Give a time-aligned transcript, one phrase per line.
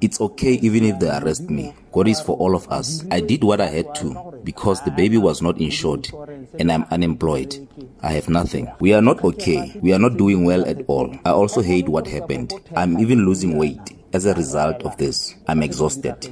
[0.00, 1.74] It's okay even if they arrest me.
[1.92, 3.04] God is for all of us.
[3.10, 6.08] I did what I had to because the baby was not insured
[6.58, 7.68] and I'm unemployed.
[8.02, 8.68] I have nothing.
[8.80, 9.78] We are not okay.
[9.82, 11.14] We are not doing well at all.
[11.24, 12.52] I also hate what happened.
[12.74, 13.80] I'm even losing weight
[14.14, 15.34] as a result of this.
[15.48, 16.30] I'm exhausted.